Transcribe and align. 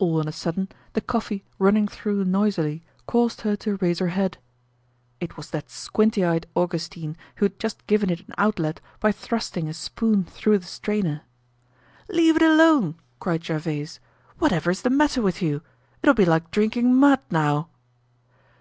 All 0.00 0.18
on 0.18 0.26
a 0.26 0.32
sudden 0.32 0.68
the 0.94 1.00
coffee 1.00 1.44
running 1.56 1.86
through 1.86 2.24
noisily 2.24 2.82
caused 3.06 3.42
her 3.42 3.54
to 3.58 3.76
raise 3.76 4.00
her 4.00 4.08
head. 4.08 4.38
It 5.20 5.36
was 5.36 5.50
that 5.50 5.70
squint 5.70 6.18
eyed 6.18 6.48
Augustine 6.56 7.16
who 7.36 7.44
had 7.44 7.60
just 7.60 7.86
given 7.86 8.10
it 8.10 8.26
an 8.26 8.34
outlet 8.36 8.80
by 8.98 9.12
thrusting 9.12 9.68
a 9.68 9.72
spoon 9.72 10.24
through 10.24 10.58
the 10.58 10.66
strainer. 10.66 11.22
"Leave 12.08 12.34
it 12.34 12.42
alone!" 12.42 12.96
cried 13.20 13.44
Gervaise. 13.44 14.00
"Whatever 14.38 14.72
is 14.72 14.82
the 14.82 14.90
matter 14.90 15.22
with 15.22 15.40
you? 15.40 15.62
It'll 16.02 16.12
be 16.12 16.24
like 16.24 16.50
drinking 16.50 16.96
mud 16.96 17.20
now." 17.30 17.68